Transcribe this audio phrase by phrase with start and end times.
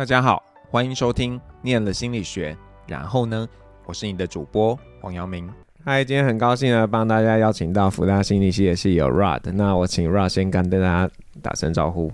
[0.00, 2.54] 大家好，欢迎收听《念了心理学》，
[2.86, 3.46] 然后呢，
[3.84, 5.46] 我是你的主播黄阳明。
[5.84, 9.52] 嗨，今天很高兴呢，帮大家邀请到福大心理系的系友 Rod。
[9.52, 11.10] 那我请 Rod 先跟大家
[11.42, 12.10] 打声招呼。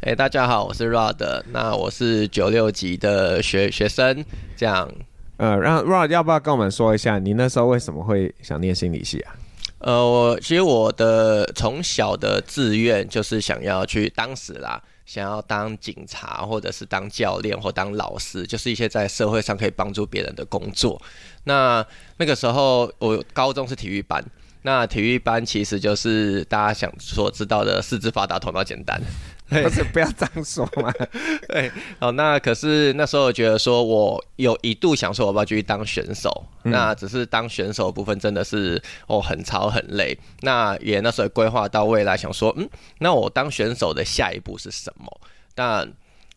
[0.00, 1.44] 哎，大家好，我是 Rod。
[1.52, 4.24] 那我是九六级的学学生，
[4.56, 4.90] 这样。
[5.36, 9.36] 呃，让 Rod 要不要跟我们说一下，你那时候为什么会想念心理系啊？
[9.78, 21.00] 呃，我其实我的从小的志愿就是想要去，当时啦，想要当警察，或者是当教练，或当老师，就是一些在社会上可以帮助别人的工作。
[21.44, 21.82] 那
[22.18, 24.22] 那个时候，我高中是体育班，
[24.60, 29.00] 那体育班其实就是大家想所知道的四肢发达、头脑简单。
[29.48, 30.92] 不是不要这样说嘛？
[31.48, 36.44] 对，好，那可是那时候我觉得说，我有一度想说，我要不要继续当选手？
[36.64, 40.18] 嗯、那只是当选手的部分真的是哦，很操很累。
[40.42, 45.20] 那也那时候规划到未来，想说，嗯，那我当选手的下一步是什么？
[45.54, 45.90] 但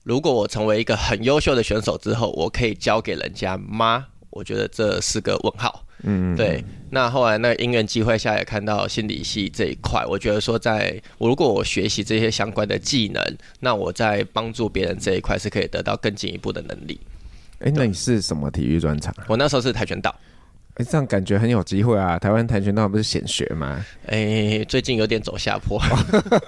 [0.04, 4.08] 如果我成为一个很优秀的选手之后，我可以教给人家吗？
[4.30, 5.81] 我觉得这是个问号。
[6.04, 6.64] 嗯，对。
[6.90, 13.24] 那后来那因缘机会下也看到心理系这一块，我觉得说，在我如果我学习这些相关的技能，
[13.62, 17.00] 那我在帮助别人这一块是可以得到更进一步的能力。
[17.60, 19.14] 哎、欸，那你是什么体育专长？
[19.28, 20.14] 我那时候是跆拳道。
[20.76, 22.18] 哎，这样感觉很有机会啊！
[22.18, 23.84] 台湾跆拳道不是显学吗？
[24.08, 25.78] 哎，最近有点走下坡。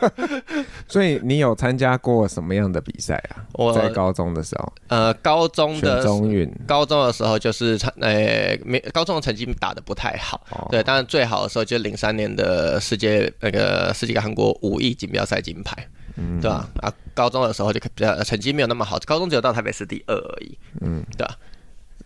[0.88, 3.44] 所以你有参加过什么样的比赛啊？
[3.54, 10.42] 我在高中的时候，呃，高中的中运，高中的时候就是参，呃，没高中的成绩打的不太好。
[10.52, 16.70] 哦、对，当然最好的时候就零三年的世界那个世界韩国武艺锦标赛金牌，嗯、对吧？
[16.82, 20.58] 啊，高中的时候就比较成绩没有那么好，高中只有到台北市第二而已。
[20.80, 21.36] 嗯，对吧？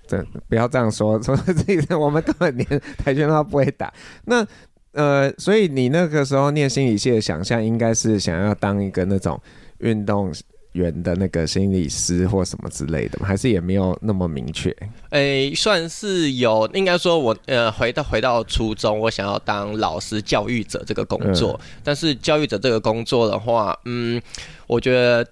[0.08, 3.94] 这不要这样说， 说自己我们根本连跆拳道不会打。
[4.26, 4.46] 那
[4.94, 9.40] 呃，所以你那个时候念心理系的想象，应该是想要当一个那种
[9.80, 10.34] 运动
[10.72, 13.28] 员的那个心理师或什么之类的吗？
[13.28, 14.76] 还是也没有那么明确？
[15.12, 21.60] 诶，算是有，应该说我呃，回到回到初中，我想要当老师、教育者这个工作。
[21.62, 24.20] 嗯、但是教育者这个工作的话，嗯，
[24.66, 25.28] 我觉得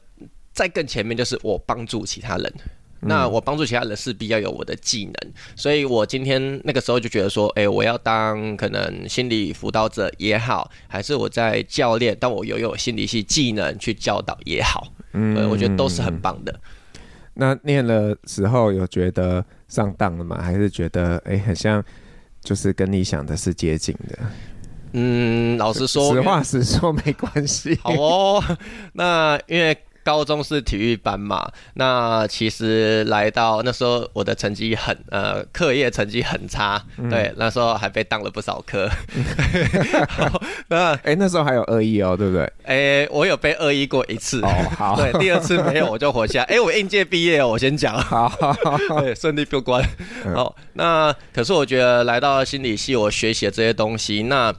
[0.53, 2.53] 在更前面就是我帮助其他人。
[3.05, 16.59] 那我帮助其他人势必要有我的技能，所以我今天那个时候就觉得说，哎，我要当可能心理辅导者也好，还是我在教练，但我拥有心理系技能去教导也好，嗯，我觉得都是很棒的。
[17.35, 20.41] 那念了时候有觉得上当了吗？
[20.41, 21.83] 还是觉得哎，很像
[22.41, 24.19] 就是跟你想的是接近的？
[24.93, 27.77] 嗯，老实说，实话实说没关系。
[27.83, 28.43] 好哦，
[28.93, 29.77] 那因为。
[30.05, 38.87] 高中是体育班嘛，那其实来到那时候，我的成绩很呃，课业成绩很差，嗯、对，那时候还被当了不少科。
[40.69, 42.43] 那哎、欸，那时候还有恶意哦，对不对？
[42.65, 44.39] 哎、欸，我有被恶意过一次。
[44.41, 44.95] 哦，好。
[45.01, 46.43] 对，第二次没有，我就活下。
[46.53, 47.99] 哎、欸，我应届毕业哦，我先讲。
[47.99, 48.31] 好，
[49.01, 49.83] 对，顺利过关。
[50.35, 54.53] 好，那可是我觉得来到心理系，我学习的这些东西，那。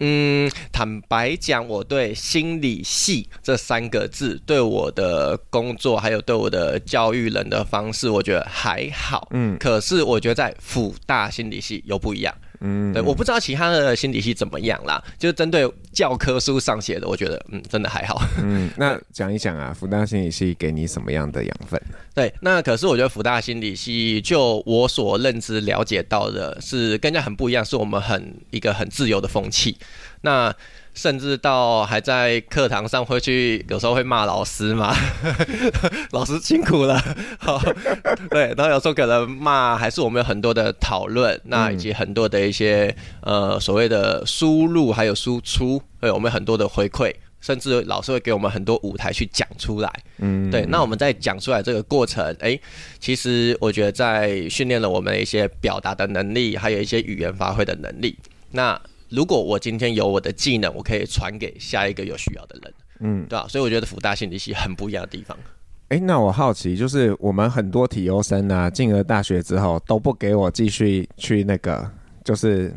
[0.00, 9.28] 嗯，坦白讲，我对心理系这三个字，对我的工作还有对我的教育人的方式，我觉得还好。
[9.32, 12.34] 嗯，可是我觉得在辅大心理系有不一样。
[12.60, 18.20] 嗯，对，我不知道其他的心理系怎么样啦，就是针对教科书上写的，我觉得嗯，真的还好。
[18.42, 21.80] 嗯， 那讲一讲啊，福大心理系给你什么样的养分？
[22.14, 29.76] 对，那可是我觉得福大心理系，就我所认知了解到的是，跟人家很不一样，是我们很一个很自由的风气。
[30.22, 30.52] 那
[30.98, 34.92] 甚至到还在课堂上会去，有时候会骂老师嘛，
[36.10, 37.00] 老师辛苦了。
[37.38, 37.62] 好，
[38.30, 49.92] 对，然后有时候可能骂，还是我们有很多的讨论，那以及很多的一些呃所谓的输入还有输出，对，我们很多的回馈，甚至老师会给我们很多舞台去讲出来。
[50.18, 52.60] 嗯，对，那我们在讲出来这个过程，哎、欸，
[52.98, 58.18] 其实我觉得在训练了我们一些表达的能力，还有一些语言发挥的能力。
[58.50, 63.46] 那如果我今天有我的技能，我可以传给下一个有需要的人，嗯，对吧？
[63.48, 65.36] 所以我觉得福大心理系很不一样的地方。
[65.88, 71.90] 哎、欸，那我好奇，就是我们很多体优生啊，进了大学之后都不给我继续去那个，
[72.22, 72.70] 就是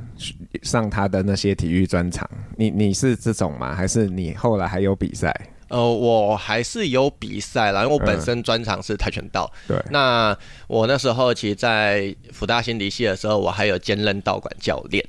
[0.61, 2.29] 上他的那些体育专场。
[2.55, 3.75] 你你是这种吗？
[3.75, 5.35] 还是你后来还有比赛？
[5.67, 9.51] 呃，我还是有比赛啦，因为我本身专长是跆拳道。
[9.67, 10.37] 嗯、对，那
[10.67, 15.05] 我那时候其实，在福大心理系的时候，我还有兼任道馆教练。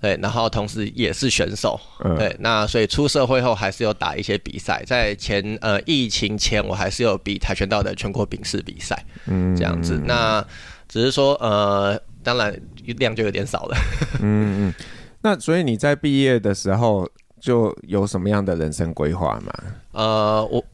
[0.00, 10.44] 对，然后同时也是选手，嗯、对，那所以出社会后还是有打一些比赛，在前呃疫情前我还是有比跆拳道的全国丙式比赛，嗯，这样子，那
[10.88, 12.54] 只是说呃，当然
[12.98, 13.76] 量就有点少了，
[14.20, 14.74] 嗯嗯，
[15.22, 17.08] 那所以你在毕业的时候
[17.40, 19.52] 就有什么样的人生规划吗？
[19.92, 20.64] 呃，我。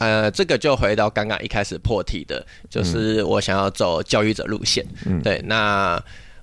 [0.00, 4.86] 呃，这个就回到刚刚一开始破题的，就是我想要走教育者路线。
[5.04, 6.00] 嗯，对，那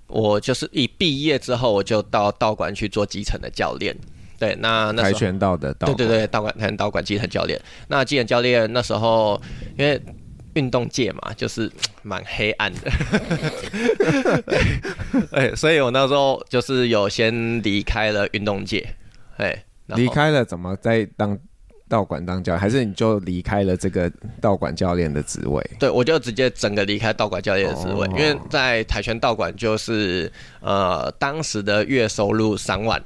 [0.08, 3.96] 我就是一毕业之后，我就到道馆去做基层的教练。
[4.38, 7.60] 对，那那跆拳道的道馆，对对对，道馆跆拳道馆基层教练。
[7.88, 9.42] 那基层教练那时候，
[9.78, 10.02] 因为
[10.56, 11.72] 运动界嘛，就是
[12.04, 12.92] 蛮黑暗的，
[15.32, 18.88] 哎，所以我那时候就是有先离开了运动界，
[19.38, 21.38] 哎，离开了怎么在当
[21.88, 24.12] 道馆当教练，还是你就离开了这个
[24.42, 25.64] 道馆教练的职位？
[25.80, 33.02] 对，我就直接整个离开道馆教练的职位，哦、因为在跆拳道馆就是呃，当时的月收入三万。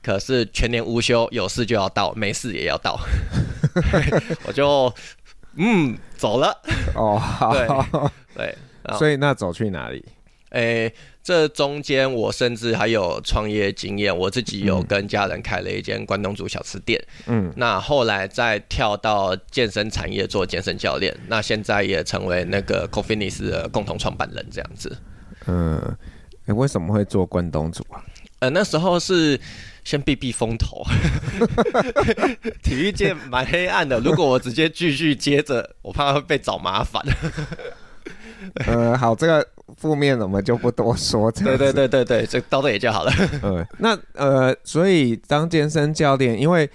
[0.00, 2.98] 可是全年无休，有事就要到，没事也要到，
[4.46, 4.90] 我就
[5.56, 6.56] 嗯走了。
[6.94, 7.66] 哦，好，对，
[8.34, 8.56] 对，
[8.96, 10.02] 所以那走去哪里？
[10.50, 17.02] 哎、欸，这中间我甚至还有创业经验，我自己有跟家人开了一间关东煮小吃店。
[17.26, 24.96] 嗯，那后来再跳到健身产业做健身教练，那现在也成为那个 CoFitness 的共同创办人这样子。
[25.46, 25.96] 嗯，
[26.46, 28.04] 为什么会做关东煮啊？
[28.40, 29.40] 呃，那时候是。
[29.84, 30.84] 先避避风头，
[32.62, 33.98] 体育界蛮黑暗的。
[34.00, 37.02] 如果我直接继续接着，我怕会被找麻烦。
[38.66, 39.46] 呃， 好，这个
[39.76, 41.30] 负面我们就不多说。
[41.32, 43.12] 对对对对对，这到这里就好了。
[43.42, 46.68] 呃 那呃，所以当健身教练，因为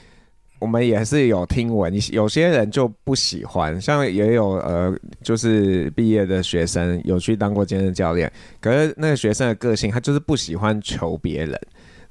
[0.60, 8.32] 我们也是有听闻，有些人就不喜欢，像也有呃，就是毕业的学生有去当过健身教练，
[8.62, 11.60] 可是那个学生的个性，他就是不喜欢求别人。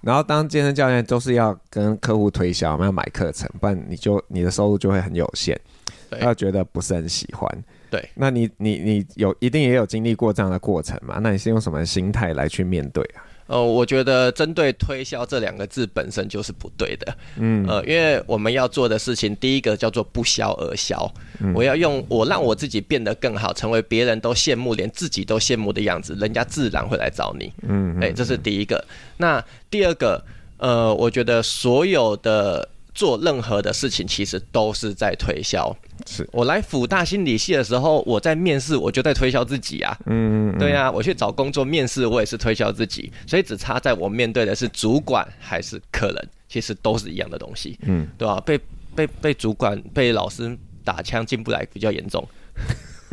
[0.02, 5.58] 然后当健身教练都是要跟客户推销，要买课程，不然你就你的收入就会很有限，
[6.20, 7.48] 他觉得不是很喜欢。
[7.92, 11.18] 对，那你你你有一定也有经历过这样的过程嘛？
[11.22, 13.20] 那你是用什么心态来去面对啊？
[13.48, 17.14] 呃，我觉得针对推销这两个字本身就是不对的。
[17.36, 21.12] 嗯，呃，因为我们要做的事情，第一个叫做不销而销。
[21.38, 27.52] 嗯，我要用我让我自己变得更好，成为别人都羡慕，连自己都羡慕的样子，人家自然会来找你。
[27.68, 28.82] 嗯，哎，这是第一个。
[29.18, 30.24] 那第二个，
[30.56, 32.66] 呃，我觉得所有的。
[32.94, 35.74] 做任何的事情，其实都是在推销。
[36.06, 39.96] 是我来辅大心理系的时候，我在面试，我就在推销自己啊。
[40.06, 43.12] 嗯，嗯，对啊，我去找工作面试，我也是推销自己。
[43.26, 47.78] 所以只差在我面对的是主管还是客人，其实都是一样的东西。
[47.82, 48.40] 嗯，对吧？
[48.44, 48.58] 被
[48.94, 52.26] 被被主管被老师打枪进不来比较严重。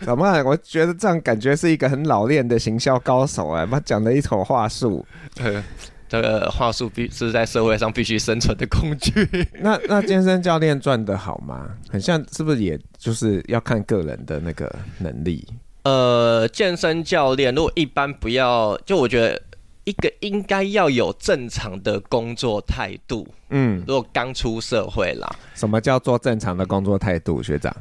[0.00, 0.42] 怎么？
[0.44, 5.06] 我觉得这样感觉是一个很老练的行销高手啊，他讲了一口话术。
[6.10, 9.26] 这个话术必是在社会上必须生存的工具。
[9.62, 11.70] 那那健身教练赚的好吗？
[11.88, 15.46] 很像是不是也就是要看个人的那个能力？
[15.84, 19.40] 呃，健身教练如果一般不要，就我觉得
[19.84, 23.26] 一个应该要有正常的工作态度。
[23.50, 27.74] 嗯，如果刚出社会啦，什么叫做正常的工作态度，学长？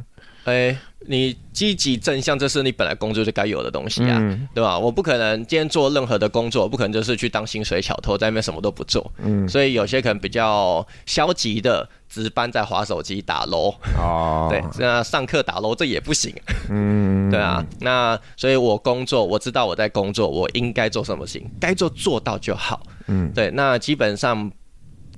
[0.45, 0.77] 哎、欸，
[1.07, 4.79] 你积极正向，这是你本来工作就该有的东西啊，嗯、对吧？
[4.79, 9.11] 我不可能今天做任何的工作，不可能就是去当薪水小偷，在那边什么都不做。
[9.17, 13.73] 嗯，所以有些可能比较消极的，值班在划手机打楼。
[13.97, 16.33] 哦， 对，那上课打楼这也不行。
[16.69, 17.63] 嗯，对啊。
[17.81, 22.81] 那所以我工作，我知道我在工作，我应该做什么事情，该做做到就好。
[23.07, 23.51] 嗯，对。
[23.51, 24.51] 那基本上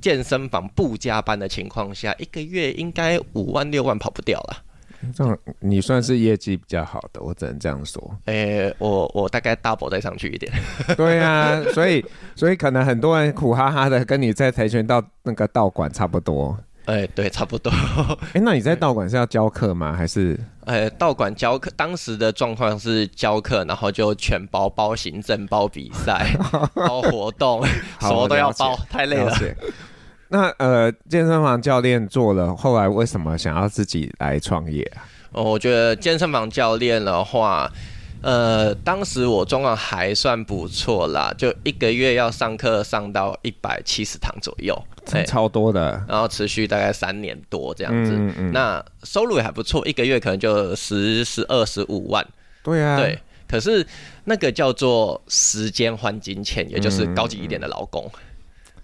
[0.02, 4.64] 健身房不加班的情况下，一个月应该五万六万跑不掉了。
[5.16, 8.02] 这样你算是业绩比较好的，我只能这样说。
[8.26, 10.52] 诶、欸，我我大概 double 再上去一点。
[10.98, 12.06] 对啊，所以
[12.36, 16.58] 所以可能很多人苦哈哈的，跟你在跆拳道那个道馆差不多。
[16.86, 17.70] 哎、欸，对，差不多。
[17.72, 19.94] 哎、欸，那你在道馆是要教课吗？
[19.96, 20.38] 还是？
[20.66, 26.36] 诶、欸，道馆教课，当时的状况是教课，然后就全包包行政、包比赛、
[26.74, 27.64] 包活动，
[28.02, 29.32] 什么都要包，太累了。
[30.32, 35.04] 那呃，健身房教练做了，后来为什么想要自己来创业啊？
[35.34, 37.70] 哦，我觉得健身房教练的话，
[38.22, 44.74] 呃，当时我状况还算不错啦，就一个月要上课上到一百七十堂左右，
[45.28, 48.14] 超多的，欸，然后持续大概三年多这样子。
[48.14, 52.26] 嗯嗯，那收入也还不错，一个月可能就十、十二、十五万。
[52.64, 53.20] 对啊，对。
[53.50, 53.86] 可是
[54.24, 58.06] 那个叫做时间换金钱，也就是高级一点的劳工。
[58.06, 58.20] 嗯嗯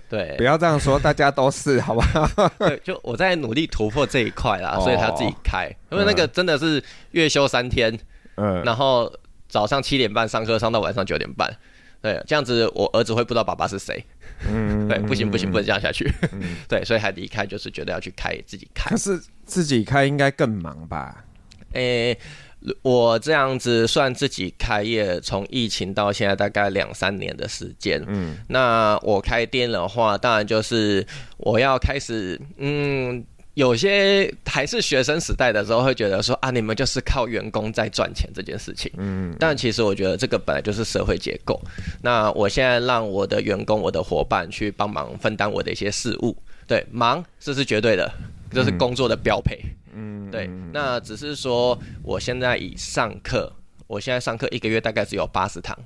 [0.09, 2.27] 对，不要这样说，大家都是， 好不好？
[2.59, 7.97] 对，就我在努力突破这一块啦，所以他自己开，因为那个真的是月休三天，
[8.35, 9.11] 嗯，然后
[9.49, 11.53] 早上七点半上课，上到晚上九点半，
[12.01, 14.05] 对，这样子我儿子会不知道爸爸是谁，
[14.47, 16.11] 嗯，对，不行不行，不能这样下去，
[16.69, 21.23] 对，所以还离开，就是觉得要去开自己开，可是自己开应该更忙吧？
[21.73, 22.17] 诶。
[22.81, 28.03] 我这样子算自己开业，从疫情到现在大概两三年的时间。
[28.07, 31.05] 嗯，那我开店的话，当然就是
[31.37, 38.91] 我要开始，嗯，有些还是学生时代的时候，会觉得说啊，你们就是靠员工在赚钱这件事情。
[38.97, 41.59] 嗯，但其实我觉得这个本来就是社会结构。
[42.01, 46.35] 那我现在让我的员工、我的伙伴去帮忙分担我的一些事务，
[46.67, 48.11] 对，忙这是绝对的，
[48.51, 49.59] 这是工作的标配。
[49.63, 49.69] 嗯，
[50.31, 50.49] 对。
[50.71, 53.51] 那只是说，我现在以上课，
[53.87, 55.77] 我现在上课一个月大概只有八十堂，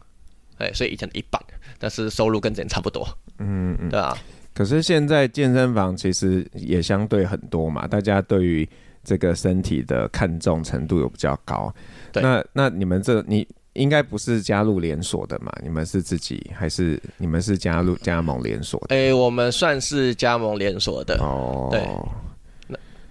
[0.58, 1.42] 对，所以以前的一半，
[1.80, 3.08] 但是收入跟之前差不多。
[3.40, 4.18] 嗯嗯，对啊。
[4.54, 8.68] 可是现在健身房其实也相对很多嘛，大家对于
[9.04, 11.74] 这个身体的看重程度又比较高。
[12.12, 15.50] 对，那那你们这你应该不是加入连锁的嘛？
[15.64, 18.96] 你们是自己还是你们是加入加盟连锁的？
[18.96, 21.18] 诶、欸，我们算是加盟连锁的。
[21.20, 21.82] 哦，对。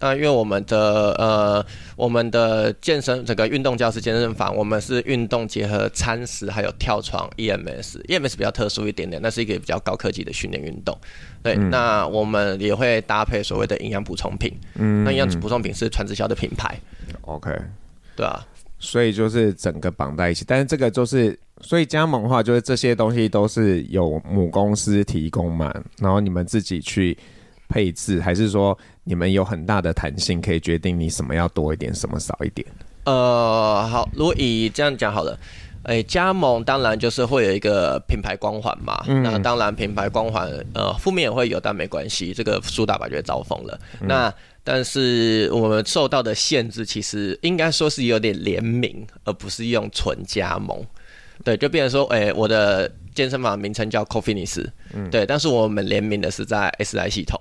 [0.00, 1.64] 那因为我们的呃，
[1.94, 10.96] 我们的健身整个运动教室健身房，我们是运动结合餐食，还有跳床 EMS，EMS 比较特殊一点点，那是一个比较高科技的训练运动。
[11.42, 14.50] 对，嗯、那我们也会搭配所谓的营养补充品。
[14.76, 16.74] 嗯，那营养补充品是传直销的品牌。
[17.20, 17.54] OK，
[18.16, 18.42] 对啊，
[18.78, 27.14] 所以就是整个绑在一起，但是这个就是，所以加盟的话，就是这些东西都是有母公司提供嘛，然后你们自己去。
[27.72, 28.76] 配置还是说
[29.10, 32.64] 你们有很大的弹性，可以决定你什么要多一点，什么少一点？
[33.02, 35.36] 呃，好，如果以这样讲好了，
[35.82, 39.02] 哎、欸，加盟当然就是会有一个品牌光环嘛。
[39.08, 43.76] 嗯、那当然品牌光环，呃，负面也会有，但没关系，这个苏打白就会招风了。
[44.00, 50.80] 嗯、那但是我们受到的限制，其实应该说是有点联名，而不是用纯加盟。
[51.42, 54.64] 对，就变成说，哎、欸，我的健身房名称叫 Coffeeness，
[54.94, 57.40] 嗯，对，但是我们联名的是在 SI 系统。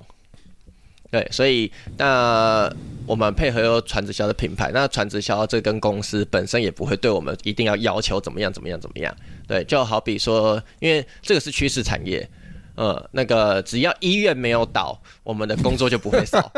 [1.12, 2.72] 对，所以那
[3.08, 9.12] 我们配合有传直销的品牌，那传直销这跟公司本身也不会对我们一定要要求怎么样怎么样怎么样。
[9.48, 12.30] 对，就好比说，因为这个是趋势产业，
[12.76, 16.52] 呃，那个只要医院没有倒，我们的工作就不会少。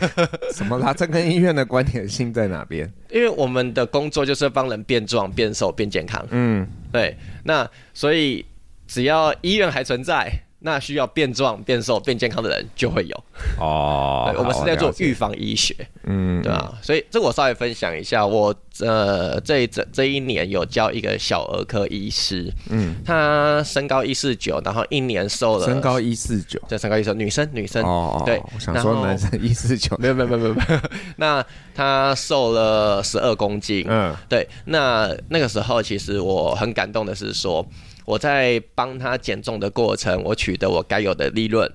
[0.54, 0.94] 什么啦？
[0.94, 2.90] 这跟医院的关联性在哪边？
[3.12, 6.26] 因为我们的工作就是帮人变壮、变瘦、变健康。
[6.30, 7.14] 嗯，对。
[7.44, 8.46] 那所以
[8.86, 10.32] 只要医院还存在。
[10.60, 13.24] 那需要变壮、变瘦、变健康的人就会有。
[13.60, 14.32] 哦。
[14.38, 15.74] 我们是在做预防医学，
[16.04, 16.72] 嗯，对啊。
[16.82, 27.84] 所以这个我稍微分享一下，我呃这一这这一年有教一个小儿科医师，嗯，他身高一四九，然后一年瘦了身高一四九，这身高一四九，女生女生。
[27.84, 30.80] 哦，对，我想说男生一四九，没有没有没有没有，
[31.16, 37.64] 那他瘦了十二公斤，嗯，对，那那个时候其实我很感动的是说。
[38.08, 41.70] 我在帮他减重的过程，我取得我该有的利润。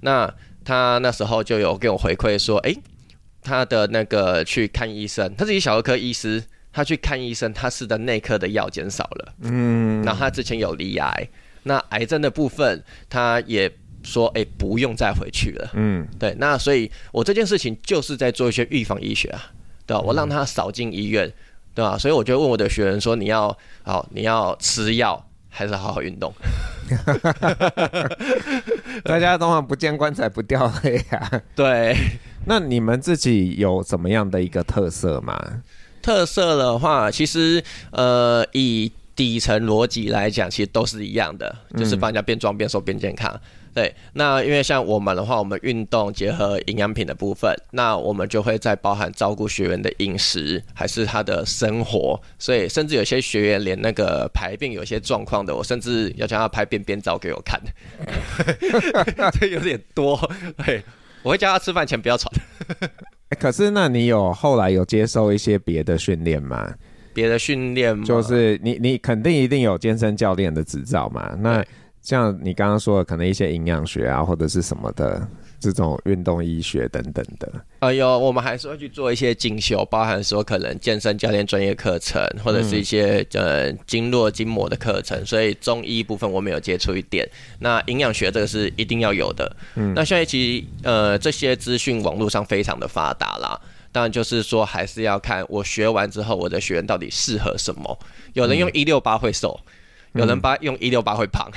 [0.00, 2.82] 那他那时候就有给我回馈说，诶、欸，
[3.42, 9.34] 他的那个去看医生，他自己小儿科医师，他去看医生，他吃的内科的药减少了。
[9.42, 11.28] 嗯，然后他之前有离癌，
[11.64, 13.70] 那癌症的部分他也
[14.02, 15.70] 说，诶、欸，不用再回去了。
[15.74, 19.52] 嗯，对，那所以我这件事情就是在做一些预防医学啊，
[19.84, 20.00] 对吧？
[20.00, 21.30] 我让他少进医院，
[21.74, 21.98] 对吧？
[21.98, 25.22] 所以我就问我的学员说，你要好，你要吃药。
[25.56, 26.34] 还是好好运动。
[29.04, 31.40] 大家通常不见棺材不掉泪啊。
[31.54, 31.96] 对，
[32.46, 35.62] 那你们自己有怎么样的一个特色吗？
[36.02, 43.40] 特色的话，其实呃，以底层逻辑来讲，其实都是一样的，就是帮人家变壮、变瘦、变健康。
[43.74, 57.60] 对，那因为像我们的话，我们运动结合营养品的部分，那我们就会再包含照顾学员的饮食，还是他的生活，所以甚至有些学员连那个排便有些状况的，我甚至要叫他拍便便照给我看，
[59.40, 60.16] 这有点多。
[60.64, 60.80] 对，
[61.24, 62.32] 我会叫他吃饭前不要喘。
[63.40, 66.72] 可是那你有后来有接受一些别的训练吗？
[67.12, 68.04] 别的训练吗？
[68.04, 71.34] 就是你你肯定一定有健身教练的执照嘛？
[71.40, 71.64] 那。
[72.04, 75.26] 像你刚刚说的，可能一些营养学啊，或者是什么的
[75.58, 77.50] 这种运动医学等等的。
[77.78, 85.24] 哎呦，我们还是会去做一些进修，包含说可能健身教练专业课程，或者是一些呃经络筋膜的课程。
[85.24, 87.26] 所以中医部分我们有接触一点。
[87.58, 89.56] 那营养学这个是一定要有的。
[89.76, 93.58] 嗯，那现在其实呃这些资讯网络上非常的发达啦。
[93.92, 97.98] 当然就是说还是要看我学完之后，我的学员到底适合什么。
[98.34, 99.58] 有人用一六八会瘦。
[100.14, 101.50] 有人八用一六八会胖，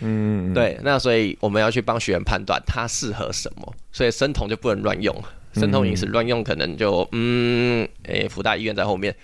[0.00, 5.14] 嗯， 对，那所以我们要去帮学员判断他适合什么，所以生酮就不能乱用，
[5.52, 9.14] 生酮饮食乱用可能就嗯，诶、欸，福大医院在后面，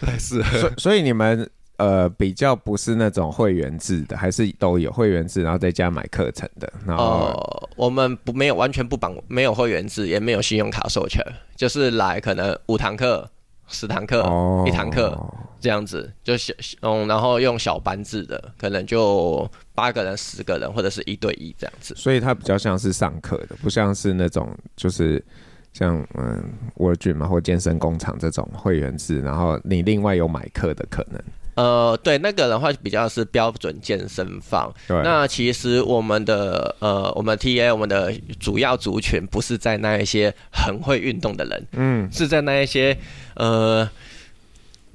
[0.01, 0.59] 太适合。
[0.59, 6.73] 所所以你们呃比较不是那种会员制的，还是都有会员制，然后在家买课程的？
[6.87, 11.23] 然后、呃、我们不没有完全不绑，没有会员制，也没有信用卡授权，
[11.57, 13.31] 就是来可能五堂课、
[13.69, 15.19] 十堂课、哦、一堂课。
[15.63, 21.95] 这样子，就小嗯，然后用小班制的，可能就八个人、十个人，或者是一对一这样子。
[21.97, 25.25] 所以它比较像是上课的，不像是那种就是
[25.73, 26.43] 像嗯
[26.75, 31.23] World Gym 嘛或健身工厂这种会员制，然后你另外有买课的可能。
[31.55, 34.73] 呃，对，那个的话比较是标准健身房。
[34.89, 35.01] 对。
[35.05, 42.97] 那其实我们的呃，我们 TA 我们的主要族群不是在那一些很会运动的人，嗯，是在那一些
[43.37, 43.89] 呃。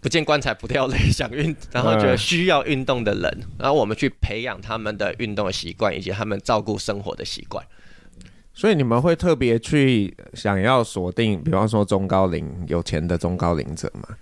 [0.08, 7.62] 不见棺材不掉泪，想运，然后觉得需要运动的人，嗯、然后我们去培养他们的运动的习惯，以及他们照顾生活的习惯。
[8.54, 14.16] 所以你们会特别去想要锁定，比方说中高龄有钱的中高龄者吗？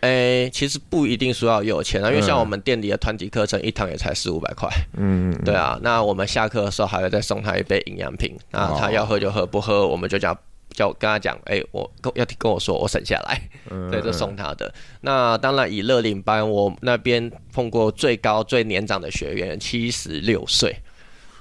[0.00, 4.68] 诶、欸，其实不一定说要有钱啊，因为像我们店里的团体课程，一堂也才四五百块。
[4.98, 5.80] 嗯，对啊。
[5.82, 10.36] 那我们下课的时候还会再送他一杯营养品，那他要喝就喝，不喝我们就讲。
[10.72, 14.72] 叫跟他讲，哎、欸，我跟要跟我说，我省下来，嗯、对，就送他的。
[15.00, 20.74] 那当然，以乐龄班，我那边碰过最高最年长的学员七十六岁，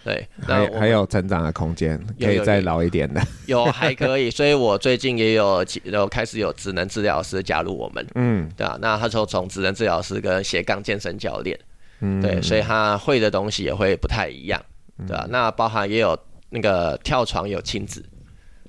[0.03, 4.31] 对，还还有成长的空间，可以再老一点的， 有，还可以。
[4.31, 8.77] 所以我最近也有有开始有职能治疗师加入我们，嗯，对啊。
[8.81, 11.57] 那他说从职能治疗师跟斜杠健身教练，
[12.01, 14.61] 嗯，对，所以他会的东西也会不太一样，
[15.07, 15.25] 对啊。
[15.29, 16.17] 那包含也有
[16.49, 18.03] 那个跳床有亲子。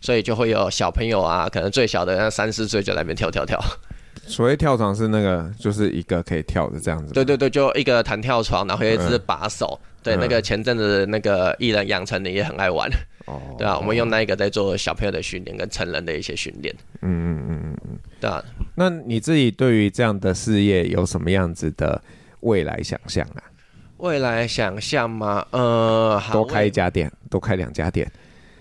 [0.00, 3.58] 所以就会有小朋友啊，可能最小的那三四岁就在那边跳跳跳。
[4.26, 7.12] 所谓跳床是那个，就是一个可以跳的这样子。
[7.12, 9.78] 对对对，就一个弹跳床，然后有一只把手。
[9.82, 12.88] 嗯、对，那个前阵子那个艺人杨丞琳也很爱玩。
[13.26, 13.40] 哦。
[13.58, 16.74] 对啊，我们用那一个在做小朋友的训练跟成人的一些训练。
[17.02, 17.98] 嗯嗯嗯嗯嗯。
[18.20, 18.44] 对啊。
[18.74, 22.00] 那你自己对于这样的事业有什么样子的
[22.40, 23.42] 未来想象啊？
[23.96, 25.44] 未来想象吗？
[25.50, 28.10] 呃，多开一家店，多开两家店。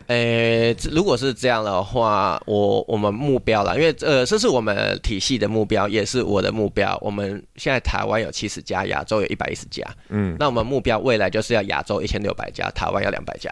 [0.09, 6.97] 诶、欸，如果是这样的话，我我们目标啦，因为呃，这是我们体系的目标，也是我的目标。
[6.99, 13.51] 我们现在台湾有七十家，亚洲有一百一十家，嗯，那我们目标未来就是要亚洲一千六百家，台湾要两百家，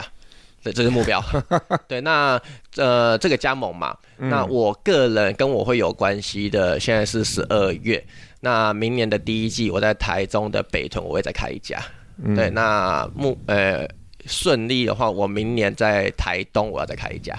[0.64, 1.24] 对，这是目标。
[1.88, 2.42] 对，那
[2.76, 8.04] 呃，这个加盟嘛，那我个人跟我会有关系的，现在是十二月，
[8.40, 11.80] 那明年的第一季，我在台中的北屯我会再开一家，
[12.36, 13.88] 对，那目呃。
[14.28, 17.34] 顺利的话，我明年在台东我要再开一家。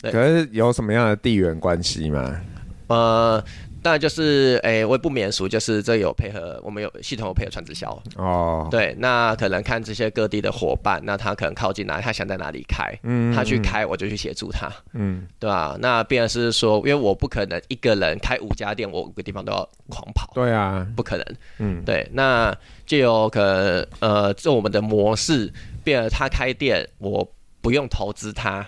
[0.00, 2.40] 对，可是有什么样的地缘关系吗？
[2.88, 3.42] 呃，
[3.82, 7.90] 当然就是，哎、欸，我也不免俗，就是这有配合，我们有系统有配合传直销。
[8.16, 15.76] 哦，对，那可能看这些各地的伙伴，那他可能靠近哪里，他想在哪里开，嗯，他去开，我就去协助他，嗯，对吧？
[15.80, 20.30] 那变成是说，因为我不可能一个人开五家店，我五个地方都要狂跑。
[20.34, 21.26] 对啊，不可能。
[21.58, 25.52] 嗯，对，那就有可能，呃，这我们的模式。
[25.84, 27.28] 变了，他开店，我
[27.60, 28.64] 不用投资他，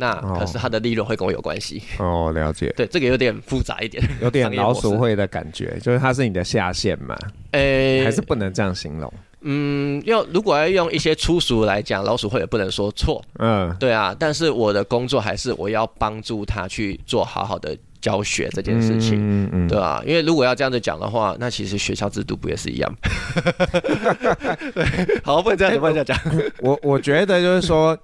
[0.00, 1.80] 那可是他的利润会跟我有关系。
[1.98, 2.72] 哦，了解。
[2.76, 7.16] 对，这个有点复杂一点， 有点老鼠会的感觉，就是他是你的下线嘛？
[7.52, 9.12] 诶、欸，还是不能这样形容。
[9.42, 13.22] 嗯，要如果要用一些粗俗来讲，老鼠会也不能说错。
[13.38, 14.16] 嗯，对啊。
[14.18, 17.76] 但是我的工作还是我要帮助他去做好好的。
[18.00, 22.90] 教学这件事情，嗯嗯嗯、对啊，因为如果要这样子讲的话，那其实学校制度不也是一样？
[24.74, 26.18] 对，好，不能这样子，不能这样讲。
[26.60, 27.94] 我我觉得就是说，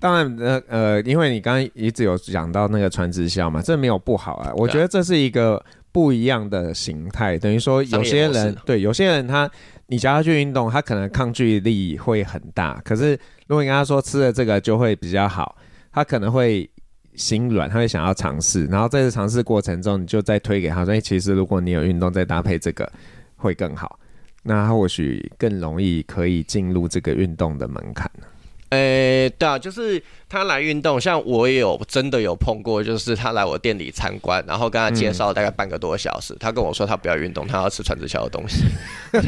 [0.00, 4.52] 当然，呃呃，因为你刚刚一直有讲到那个传直销嘛，这没有不好啊。
[4.56, 9.48] 我觉得这是一个不一样的形态，等于说有些人对有些人他，
[9.86, 12.80] 你叫他去运动，他可能抗拒力会很大。
[12.84, 13.12] 可是
[13.46, 15.54] 如果你跟他说吃了这个就会比较好，
[15.92, 16.68] 他可能会。
[17.16, 22.90] 心软，他会想要尝试，然后在这尝试过程中，你就再推给他说：“哎，其实如果你有运动，再搭配这个
[23.34, 23.98] 会更好。”
[24.44, 28.08] 那他或许更容易可以进入这个运动的门槛。
[28.70, 38.62] 诶、欸，对啊，就是他来运动，像我也有真的有碰过，就是他来我店里参观，然后跟他介绍大概半个多小时，嗯、他跟我说他不要运动，他要吃传直销的东西。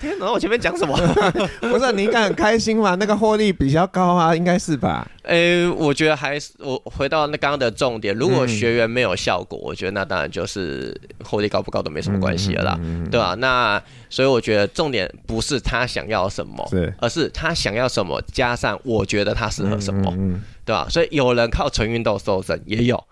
[0.00, 0.98] 天哪，我前面讲什么？
[1.62, 2.96] 不是你应该很开心嘛？
[2.96, 5.06] 那个获利比较高啊，应该是吧？
[5.22, 10.92] 诶、欸，我觉得还是我回到那刚刚的重点，如果学员没有效果，嗯、我觉得那当然就是
[11.22, 12.80] 获利高不高都没什么关系了啦，
[13.12, 13.34] 对吧、啊？
[13.34, 18.71] 那所以我觉得重点不是他想要什么，是而是他想要什么加上。
[18.84, 20.86] 我觉得他适合什么，嗯嗯嗯对吧？
[20.88, 23.02] 所以有人靠纯运动瘦身也有，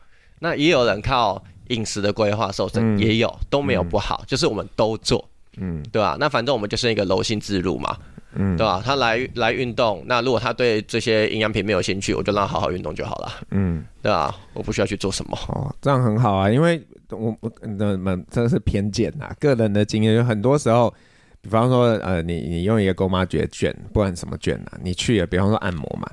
[0.40, 6.16] 那也有人靠饮食的规划瘦身也有，嗯、都没有不好，嗯、就是我们都做，嗯，对吧？
[6.18, 7.96] 那反正我们就是一个柔性之路嘛，
[8.35, 8.83] 嗯，对吧？
[8.85, 14.35] 他来来运动，那如果他对这些营养品没有兴趣，我就让他好好运动就好了，嗯，对吧？
[14.55, 20.92] 我不需要去做什么，哦，这样很好啊，因为我我那们这是偏见呐，个人的经验，有很多时候。
[21.42, 26.09] 比方说，呃，你你用一个购妈卷卷，不管什么卷啊，你去了，比方说按摩嘛，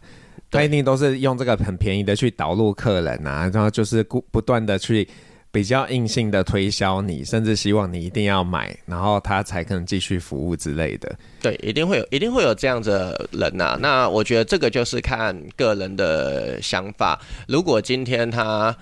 [0.50, 5.08] 他一定都是用这个很便宜的去导入客人啊，然后就是不不断的去
[5.52, 11.14] 比较硬性的推销你，甚至希望你一定要买，然后他才可能继续服务之类的。
[11.42, 13.80] 对，一定会有，一定会有这样子的人呐、啊。
[13.82, 17.20] 那我觉得这个就是看个人的想法。
[17.48, 18.76] 如果今天他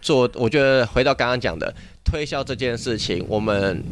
[0.00, 1.72] 做，我觉得回到刚刚讲的
[2.04, 3.82] 推销这件事情，我们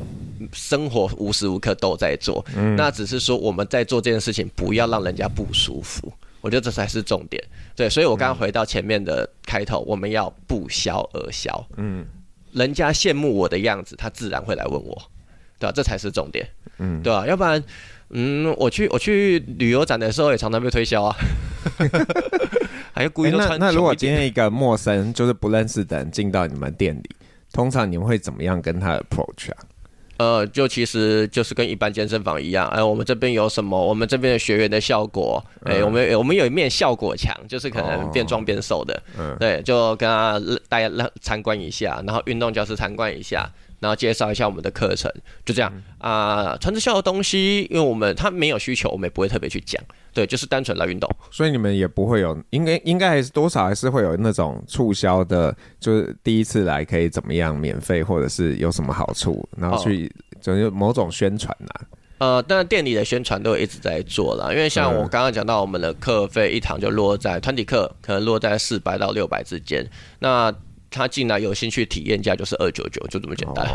[0.53, 6.13] 生活无时无刻都在做，嗯、那只是说我们在做这件事情，不要让人家不舒服。
[6.41, 7.41] 我觉得这才是重点，
[7.77, 12.05] 对，所以我刚刚回到前面的开头，我们要不消而消，嗯，
[12.51, 15.01] 人家羡慕我的样子，他自然会来问我，
[15.61, 15.73] 对吧？
[15.73, 16.45] 这才是重点，
[16.79, 17.25] 嗯，对吧？
[17.29, 17.63] 要不然，
[18.11, 21.17] 嗯，我去我去旅游展的时候也常常被推销啊，
[22.93, 27.11] 还有故意那那如果今天一个陌生就是不认识的人进到你们店里，
[27.53, 29.59] 通常你们会怎么样跟他 approach 啊？
[30.23, 33.77] 呃，就其实就是跟一般健身房一样，哎、呃，我们这边有什么？
[33.77, 39.03] 我们这边的学员的效果，哎、呃，我们我们有一面效果墙，就是可能变壮变瘦的，
[39.41, 40.89] 对，就跟他大家
[41.21, 43.51] 参观一下，然后运动教室参观一下。
[43.83, 45.13] 然后介绍一下我们的课程，
[45.45, 46.57] 就这样啊。
[46.59, 49.83] 传直销的东西，因为我们他没有需求，我们也不会特别去讲。
[50.15, 51.11] 对，就是单纯来运动。
[51.31, 60.09] 所以你们也不会有，应该应该还是多少还是会有那种促销的，就是第一次来可以怎么样免费，或者是有什么好处，然后去
[60.41, 61.81] 就是某种宣传呐、啊。
[62.19, 69.85] 呃，当然店里的宣传都一直在做了，因为像我刚刚讲到，我们的课费一堂就落在团体课，可能落在四百到六百之间。
[70.21, 70.55] 那
[70.93, 73.67] 他进来有兴趣体验价就是二九九，就这么简单，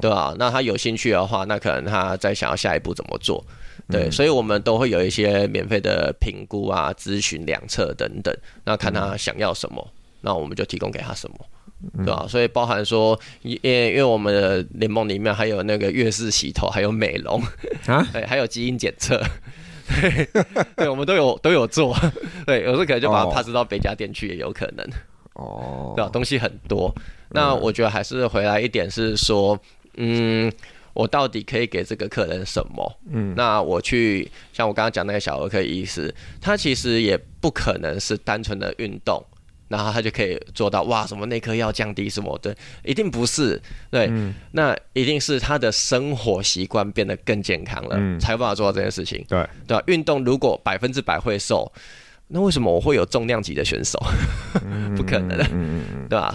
[0.00, 0.34] 对吧？
[0.38, 3.44] 那他有兴趣的话，那可能他再想要下一步怎么做，
[3.88, 8.32] 对，所以我们都会有一些免费的评估啊、咨询、量测等等，
[8.64, 9.84] 那看他想要什么，
[10.20, 11.36] 那我们就提供给他什么，
[12.04, 12.26] 对吧？
[12.28, 17.42] 所以包含说，因因为我们的联盟里面还有那个月式洗头，还有美容
[17.86, 19.20] 啊， 对，还有基因检测，
[20.76, 21.96] 对，我们都有都有做，
[22.46, 24.86] 对，有时候可能就把它 pass 到别家店去也有可能。
[25.40, 26.94] 哦，对啊，东西很多。
[27.30, 29.58] 那我觉得还是回来一点是说，
[29.96, 30.52] 嗯，
[30.92, 32.98] 我到底可以给这个客人什么？
[33.10, 39.24] 嗯，那我去像我刚刚讲那个小儿科医师，他其实也不可能是单纯的运动，
[39.68, 43.58] 然后他就可以做到哇，什么内科要降低什么的，一定不是。
[43.90, 49.24] 对，嗯、那一定是他的生活习惯变得更健康了，嗯、才有办法做到这件事情。
[49.28, 49.82] 对，对吧？
[49.86, 51.72] 运动如果百分之百会瘦。
[52.32, 53.98] 那为什么我会有重量级的选手？
[54.96, 55.44] 不可能的，
[56.08, 56.34] 对吧？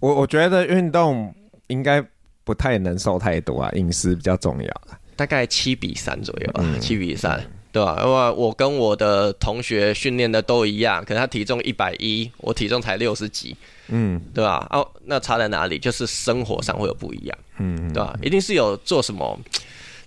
[0.00, 1.32] 我我觉得运动
[1.68, 2.04] 应该
[2.42, 4.80] 不太能瘦太多啊，饮食比较重要。
[5.14, 8.00] 大概七比三左右啊，七比三，对吧？
[8.02, 13.56] 因为我跟我的同学训练的都一样，可能他体重一百一，我体重才六十几，
[13.88, 14.66] 嗯，对吧？
[14.70, 15.78] 哦，那差在哪里？
[15.78, 18.18] 就是生活上会有不一样，嗯，对吧？
[18.22, 19.38] 一定是有做什么，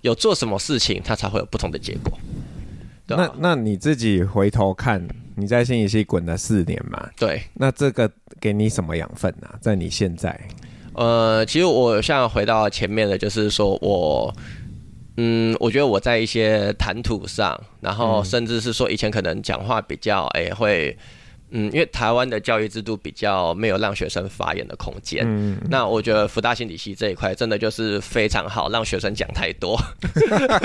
[0.02, 2.18] 有做什么事情，他才会有不同的结果。
[3.06, 7.08] 那那你自己回头看，你在新一系滚了四年嘛？
[7.16, 7.42] 对。
[7.54, 9.54] 那这个给你什么养分啊？
[9.60, 10.38] 在你现在？
[10.94, 14.34] 呃，其实我像回到前面的，就是说我，
[15.16, 20.96] 嗯，我觉得我在一些谈吐上，然后甚至是说以前可能讲话比较，哎、欸，会。
[21.50, 25.22] 嗯，因为台湾的教育制度比较没有让学生发言的空间。
[25.24, 29.78] 嗯，那我觉得福大心理系这一块真的就是非常好，让学生讲太多。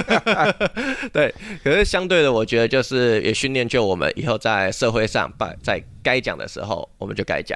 [1.13, 7.55] 对，可是相对的，我觉得就是也训练就我们以后在社会上，把在该讲的时候，我们就该讲，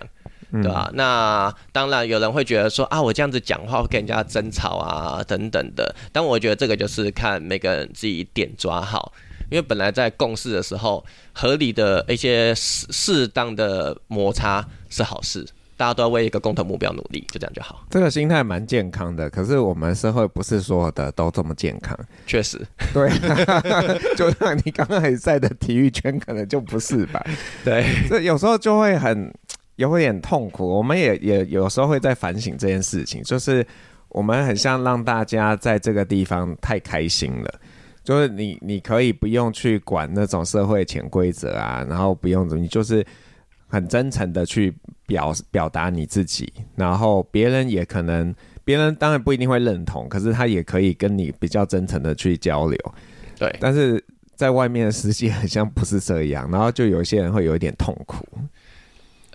[0.52, 0.88] 对吧？
[0.92, 5.96] 嗯，那当然有人会觉得说啊，我这样子讲话会跟人家争吵啊，等等的。
[6.12, 9.12] 但我觉得这个就是看每个人自己点抓好。
[9.50, 11.04] 因为本来在共事的时候，
[11.34, 15.46] 合理的一些适适当的摩擦是好事，
[15.78, 17.86] 大家都要为一个共同目标努力，就这样就好。
[17.90, 21.98] 这个心态蛮健康的，可是我们社会不是所有的都这么健康。
[22.26, 23.10] 确实，对，
[24.16, 27.24] 就像你刚刚还在的体育圈，可能就不是吧？
[27.64, 29.34] 对，这有时候就会很
[29.76, 30.68] 有点痛苦。
[30.68, 33.66] 我们也也有时候会在反省这件事情，就是
[34.10, 37.60] 我们很像让大家在这个地方太开心了。
[38.06, 43.04] 就是你，你可以不用去管那种社会潜规则啊，然后不用怎么，你就是
[43.68, 44.72] 很真诚的去
[45.08, 52.78] 表表达你自己，然后别人也可能，别人当然不一定会认同，可是他也可以跟你比较真诚的去交流。
[53.40, 54.02] 对，但是
[54.36, 58.24] 在外面的世界 好像不是这样，然后就有些人会有一点痛苦。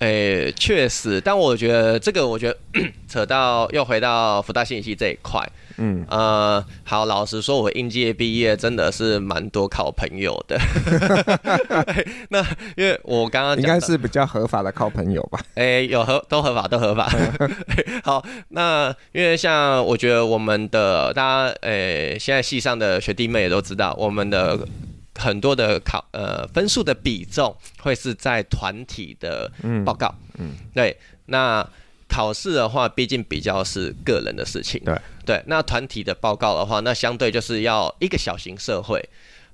[0.01, 2.57] 诶、欸，确实，但我觉得这个，我觉得
[3.07, 5.47] 扯到又回到福大信息这一块。
[5.77, 10.59] 嗯，呃，好，老实说，我应届毕业真的是蛮多靠朋友的。
[12.29, 12.41] 那
[12.77, 15.39] 因为我刚刚应该是比较合法的靠朋友吧？
[15.55, 17.11] 哎、欸，有合都合法都合法。
[18.03, 24.59] 好，那因为像我觉得我们的大家，哎、欸，现在系上的学弟妹也都知道，我们的
[25.21, 29.53] 很多的考呃分数的比重会是在团体的
[29.85, 30.15] 报告。
[30.39, 31.63] 嗯，嗯对，那。
[32.13, 34.83] 考考试的话，毕竟比较是个人的事情。
[34.85, 39.01] 对对，那团体的报告的话，那相对就是要一个小型社会，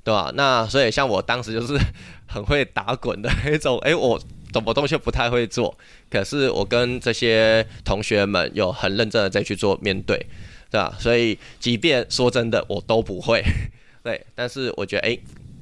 [0.02, 0.32] 对吧？
[0.34, 1.78] 那所以像我当时就是
[2.26, 4.18] 很会打滚的那种，哎，我
[4.54, 5.76] 什么东西不太会做，
[6.08, 10.16] 可是我跟这些同学们有很认真的在去做面对，
[10.70, 10.96] 对吧？
[10.98, 13.44] 所以即便说真的，我都不会，
[14.02, 15.18] 对，但是我觉得，哎。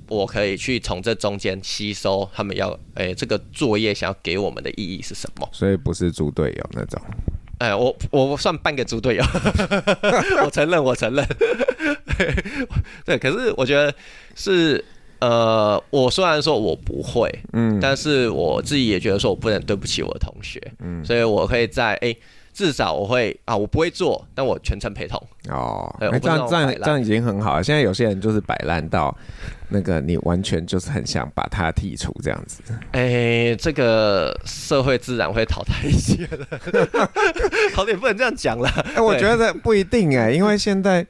[0.09, 5.49] 我可以去从这中间吸收他们要诶、欸、这个作业想要给我们的意义是什么？
[5.53, 7.01] 所以不是猪队友那种。
[7.59, 9.25] 哎、欸，我我算半个猪队友，
[10.45, 11.27] 我承认，我承认。
[13.05, 13.95] 对，可是我觉得
[14.35, 14.85] 是
[15.21, 22.09] 呃，我虽然说我不会，嗯，但是我自己也觉得说我不能对不起我的同学，嗯，所以我可以在哎。
[22.09, 22.19] 欸
[22.55, 25.93] 至少我会啊，我不会做，但我全程陪同哦。
[25.99, 27.65] 欸、这样这样这样已经很好了。
[27.65, 29.15] 现在有些人就是摆烂到
[29.69, 32.63] 那个，你完全就是很想把他剔除这样子。
[32.93, 36.47] 哎、欸，这个社会自然会淘汰一些的。
[37.75, 38.69] 好点不能这样讲了。
[38.69, 41.05] 哎、欸，我觉得不一定哎、欸，因为现在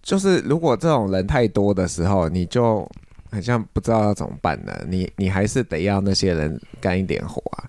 [0.00, 2.88] 就是如果这种人太多的时候，你就
[3.32, 4.72] 好像不知道要怎么办呢。
[4.88, 7.66] 你你还是得要那些人干一点活啊。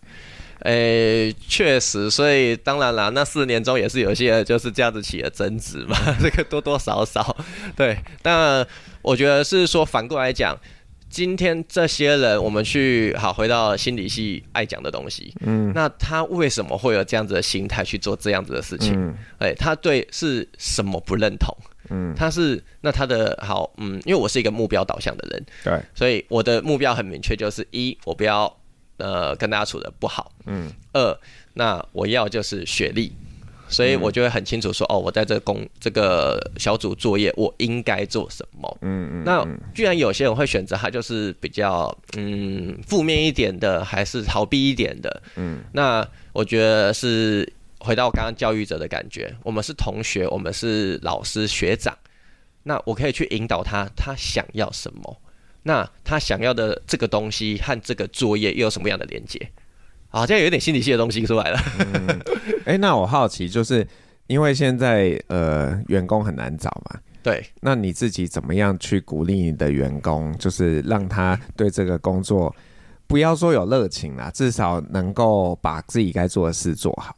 [0.62, 7.36] 诶、欸，确实，所以当然啦，那四年中也是有些人就是这样子起了争执嘛， 这个多多少少，
[7.76, 7.98] 对。
[8.22, 8.66] 但
[9.02, 10.56] 我觉得是说反过来讲，
[11.10, 18.94] 今天这些人，我们去好回到心理系爱讲的东西，嗯，那他为什么会有这样子的心态去做这样子的事情？
[18.96, 21.52] 嗯，哎，他对是什么不认同？
[21.90, 28.56] 嗯，他是那他的好，嗯，因为我是一个目标导向的人，对，所以我的目标很明确，就是一，我不要。
[29.02, 30.32] 呃，跟大家处的不好。
[30.46, 30.72] 嗯。
[30.94, 31.20] 二，
[31.54, 33.12] 那我要就是学历，
[33.68, 38.78] 所以我就会很清楚说，嗯、哦，我在这个工这个小组作业，我应该做什么。
[38.82, 39.24] 嗯嗯。
[39.26, 45.22] 那居然有些人会选择他就是比较嗯负面一点的，还是逃避一点的。
[45.36, 45.64] 嗯。
[45.74, 51.98] 那我觉得是回到刚刚教育者的感觉，我们是同学，我们是老师学长，
[52.64, 55.18] 那我可以去引导他，他想要什么。
[55.64, 59.50] 那他想要的这个东西和这个作业又有什么样的连接？
[60.10, 61.60] 好像有点心理系的东西出来了。
[61.80, 62.08] 嗯。
[62.66, 63.88] 哎、欸，那我好奇，就是
[64.28, 67.00] 因为现在呃员工很难找嘛。
[67.24, 67.46] 对。
[67.62, 72.54] 那你自己怎么样去鼓励你的员工，就是让他对这个工作
[73.08, 77.16] 不要说有热情啦，至少能够把自己该做的事做好。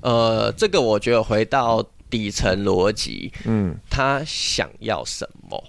[0.00, 5.62] 呃，这个我觉得回到底层逻辑，嗯，他想要什么？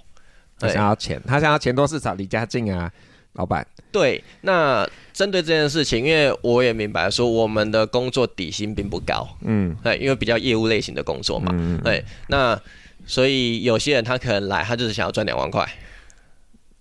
[0.58, 2.90] 他想要钱，他想要钱多事少离家近啊，
[3.34, 3.66] 老板。
[3.90, 12.60] 对，那针对这件事情，因为我也明白说，我们的工作底薪并不高，嗯，对，因为比较业务类型的工作嘛，嗯，对，那
[13.06, 15.66] 所以有些人他可能来，他就是想要赚两万块，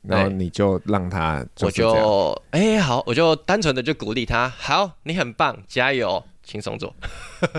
[0.01, 6.23] 然后你就让他，我就哎、欸、好，我就单纯的就鼓励他，好，你很棒，加油。
[6.47, 6.95] 轻松做，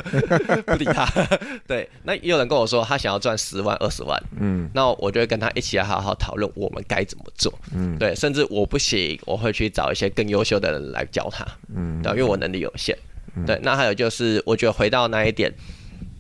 [0.65, 1.07] 不理他。
[1.69, 4.21] 对，那也有人跟我说，他想要赚十万、二十万。
[4.41, 7.53] 嗯，那我就会跟他一起来好好讨论，我们该怎么做。
[7.75, 11.47] 嗯，对，甚至我不行，我会去找一些更优秀的人来教他。
[11.77, 12.97] 嗯，对，因为我能力有限。
[13.37, 15.53] 嗯、对，那还有就是，我觉得回到那一点，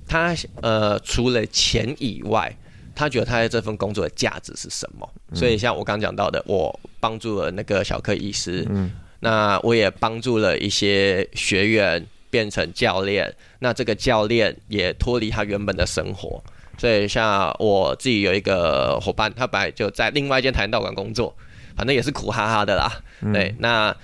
[0.06, 2.54] 他呃，除了钱以外，
[2.94, 5.10] 他觉得他在这份工作的价值是什么？
[5.30, 8.66] 嗯、所以像我刚讲到的，我帮助了那个小科医师。
[8.68, 12.06] 嗯，那我也帮助了一些学员。
[12.30, 16.42] 变成教练，那这个教练也脱离他原本的生活，
[16.76, 21.34] 所以像我自己有一个伙伴，他本来就在另外一间跆拳道馆工作，
[21.76, 22.90] 反正也是苦哈哈的啦。
[23.20, 23.94] 嗯、对，那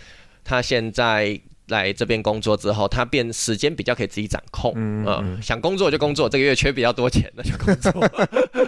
[0.43, 8.11] 他现在来这边工作之后，他变时间比较可以自己掌控，嗯，嗯，嗯，想工作就工作，这个月缺比较多钱，那就工作，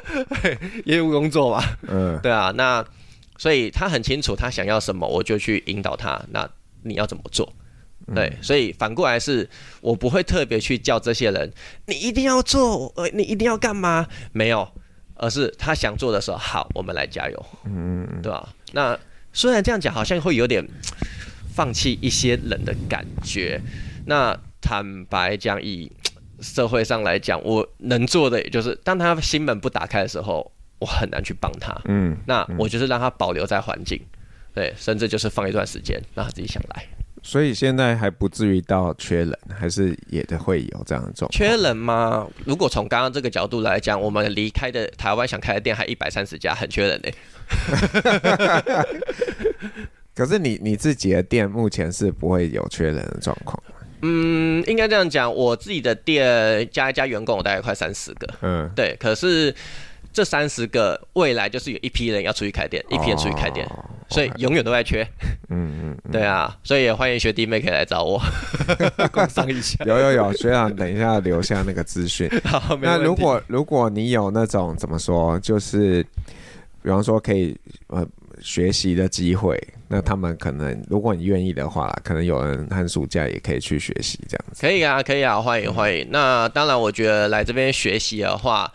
[0.87, 2.85] 业务工作嘛，嗯，对啊，那
[3.39, 6.49] 所以他很清楚他想要什么，我就去引导他，那
[6.83, 7.53] 你要怎么做？
[8.15, 9.49] 对，所以反过来是，
[9.81, 11.53] 我不会特别去叫这些人，
[11.87, 14.07] 你一定要做，呃，你一定要干嘛？
[14.33, 14.69] 没有，
[15.15, 18.49] 而是他想做的时候，好，我们来加油，嗯，对吧？
[18.73, 18.99] 那
[19.33, 20.65] 虽然这样讲，好像会有点
[21.55, 23.61] 放弃一些人的感觉。
[24.07, 25.91] 那坦白讲，以
[26.41, 34.01] 社会上来讲，我能做的也就是，当他心门不打开的时候，我很难去帮他，嗯，那我就是让他保留在环境，
[34.55, 36.87] 对，甚至就是放一段时间，让他自己想来。
[37.23, 41.31] 所以现在还不至于到缺人，还是也会有这样的状况。
[41.31, 42.27] 缺人吗？
[42.45, 47.11] 如果从刚刚这个角度来讲，我们离开的台湾想开的店还一百三十家，很缺人呢。
[50.15, 53.63] 可是你你自己的店目前是不会有缺人的状况。
[54.03, 58.29] 嗯，应该这样讲，我自己的店加一加员工，我大概快三十个。
[58.43, 58.95] 嗯，对。
[59.01, 59.55] 可是
[60.13, 65.07] 这三十个未来就是有一批人要出去开店，一批人出去开店，哦、所以永远都在缺。
[65.49, 65.97] 嗯嗯。
[66.13, 68.21] 对啊，所以也欢迎学弟妹可以来找我，
[69.11, 69.85] 工商一下。
[69.85, 72.31] 有有有，学长等一下留下那个资讯。
[72.45, 76.03] 好，那如果如果你有那种怎么说，就是
[76.83, 77.57] 比方说可以
[77.89, 78.07] 呃
[78.41, 84.61] 学习的机会，那他们可能如果你愿意的话，可能有人寒暑假也可以去学习这样子。
[84.61, 86.07] 可以啊，可以啊，欢迎欢迎。
[86.11, 88.73] 那当然，我觉得来这边学习的话。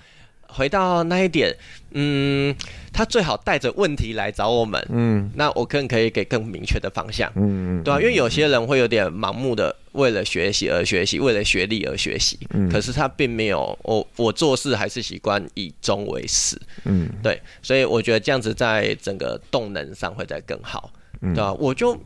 [0.54, 1.56] 回到那一点，
[1.92, 2.54] 嗯，
[2.92, 21.54] 他最好带着问题来找我们，嗯，那我更可以给更明确的方向，嗯嗯，对啊，因为有些人会有点盲目的为了学习而学习，为了学历而学习，嗯，可是他并没有，我我做事还是习惯以终为始，嗯，对，所以我觉得这样子在整个动能上会再更好，对吧？
[21.54, 21.98] 我就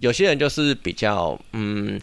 [0.00, 2.00] 有些人就是比较，嗯，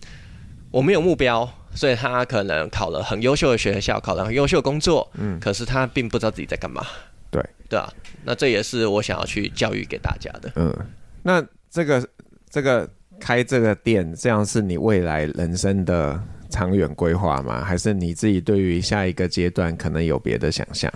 [0.71, 1.51] 我没有目标。
[1.77, 6.85] 所以他可能考了很优秀的学校，考了很优秀的工作，嗯，可是他并不知道自己在干嘛，
[7.31, 7.41] 对。
[7.69, 7.91] 对啊，
[8.23, 10.73] 那这也是我想要去教育给大家的，嗯，
[11.21, 12.07] 那这个
[12.49, 16.17] 这个开这个店，这样是你未来人生的
[16.49, 17.61] 长远规划吗？
[17.65, 20.89] 还是你自己对于下一个阶段可能有别的想象？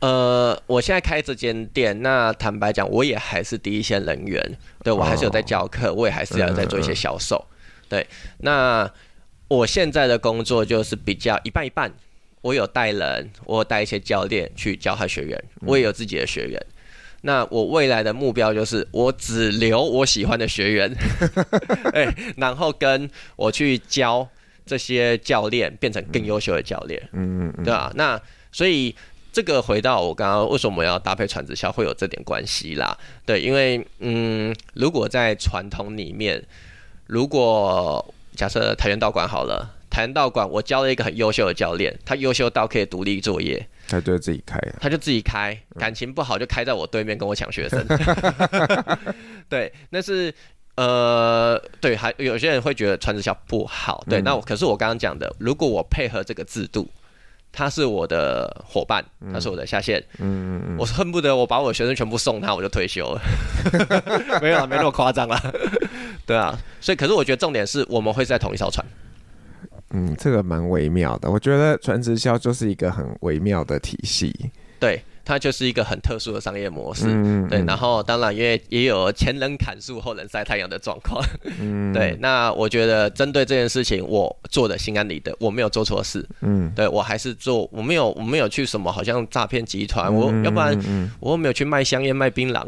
[0.00, 7.48] 呃，我现在开这间店，那坦白讲，我也还是第一线人员，对，我还是有在教课，哦，我也还是要在做一些销售，嗯。
[7.48, 8.90] 嗯嗯，对，那。
[9.54, 11.92] 我现在的工作就是比较一半一半，
[12.40, 16.60] 我有带人，我有带一些教练去教他学员，我也有自己的学员。
[17.22, 20.94] 那我未来的目标就是，我只留我喜欢的学员，
[21.94, 24.28] 哎，然后跟我去教
[24.66, 28.20] 这些教练变成更优秀的教练，嗯嗯，对啊，那
[28.52, 28.94] 所以
[29.32, 32.96] 这个回到我刚刚为什么要搭配传直销会有这点关系啦？
[33.24, 36.44] 对，因为嗯，如果在传统里面，
[37.06, 47.84] 如果假设跆拳道馆好了，跆拳道馆我教了一个很优秀的教练，他优秀到可以独立作业，他就自己开，他就自己开，感情不好就开在我对面跟我抢学生。
[49.48, 50.34] 对，那是
[50.76, 56.88] 呃，对，还有些人会觉得传直销不好，对，那我可是我刚刚讲的，如果我配合这个制度。
[57.56, 63.20] 他是我的伙伴，他是我的下线，嗯嗯，我恨不得我把我的学生全部送他，我就退休了。
[64.42, 65.40] 没有啊，没那么夸张啦。
[66.26, 68.84] 对啊，所以可是我觉得重点是我们会在同一艘船。
[69.90, 71.30] 嗯，这个蛮微妙的。
[71.30, 74.34] 我觉得传直销就是一个很微妙的体系。
[74.78, 75.02] 对。
[75.26, 77.64] 它就是一个很特殊的商业模式，嗯、对。
[77.64, 81.24] 然后当然，因为也有前人砍树后人晒太阳的状况，
[81.58, 82.14] 嗯，对。
[82.20, 92.66] 那我觉得针对这件事情，我做的心安理得，我没有做错事，嗯，对我还是做，我没有，我没有去什么好像诈骗集团，嗯，我要不然我又没有去卖香烟卖槟榔，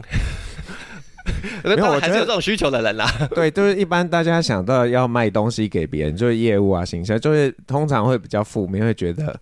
[1.64, 3.06] 没有，我还是有这种需求的人啦。
[3.34, 9.38] 对，就是一般大家想到要卖东西给别人，就是业务啊、行销，就是通常会比较负面，会觉得。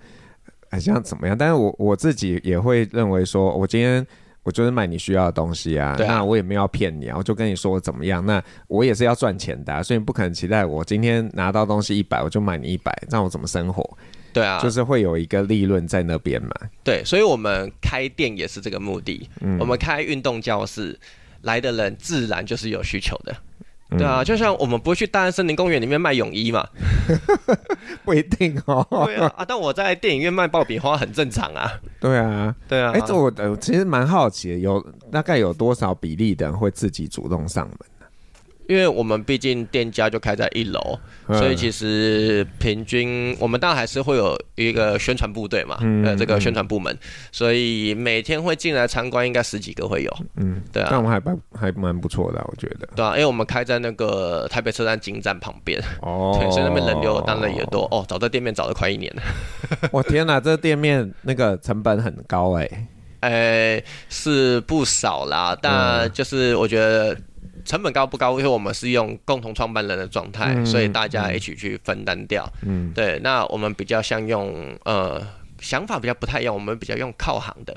[0.70, 1.38] 好像怎么样？
[1.38, 4.04] 但是我我自己也会认为说，我今天
[4.42, 13.88] 我就是卖你需要的东西啊，那我也没有要骗你啊，我就跟你说我怎么样，那我也是要赚钱的啊，所以你不可能期待我今天拿到东西一百，我就买你一百，让我怎么生活？
[14.32, 16.50] 对啊，就是会有一个利润在那边嘛。
[16.82, 19.30] 对，所以我们开店也是这个目的。
[19.42, 20.98] 嗯，我们开运动教室
[21.44, 23.34] 来的人，自然就是有需求的。
[23.96, 26.66] 对啊，就像我们不会去大安森林公园里面卖泳衣嘛，
[28.04, 28.84] 不一定哦。
[29.06, 31.70] 对啊，啊，但我在电影院卖爆米花很正常啊。
[32.00, 32.90] 对啊，对啊。
[32.92, 33.30] 哎，这我
[33.60, 37.78] 其实蛮好奇的，有大概有多少比例的人会自己主动上门？
[38.68, 40.98] 因为我们毕竟店家就开在一楼，
[41.28, 46.96] 所以其实平均我们当然还是会有一个宣传部队嘛，呃，这个宣传部门，
[47.30, 59.12] 所以每天会进来参观应该十几个会有，嗯，对啊，那我们还蛮还蛮不错的，我觉得，对啊，因为我们开在那个台北车站金站旁边，哦， 对，所以那边人流当然也多， 哦，找这店面找了快一年。
[59.16, 59.22] 了，
[59.92, 62.88] 我天哪，这店面那个成本很高哎，
[63.20, 67.16] 哎，是不少啦，但就是我觉得。
[67.64, 68.32] 成本高不高？
[68.38, 72.50] 因为我们是用共同创办人的状态，嗯，所以大家一起去分担掉。
[72.62, 73.18] 嗯，对。
[73.22, 75.20] 那我们比较像用呃
[75.60, 77.74] 想法比较不太一样，我们比较用靠行的，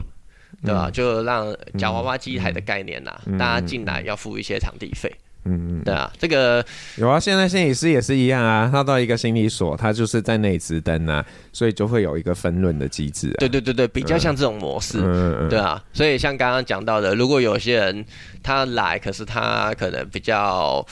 [0.64, 0.90] 对吧？
[0.90, 5.12] 嗯，就让夹娃娃机台的概念呐，啊嗯，大家进来要付一些场地费。
[5.48, 6.64] 嗯嗯，对啊，这个
[6.98, 13.40] 有啊，现在心理师也是一样啊，他到一个心理所，他就是在那里直登啊，所以就会有一个分论的机制啊。
[13.40, 18.06] 对对对对，比较像这种模式，嗯、对啊，所以像刚刚讲到的，如果有些人
[18.44, 20.86] 他来，可是他可能比较